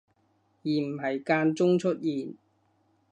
[0.63, 2.33] 而唔係間中出現